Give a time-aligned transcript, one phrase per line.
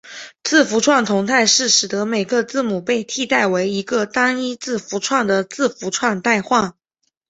[0.43, 6.73] 字符串同态是使得每个字母被替代为一个单一字符串的字符串代换。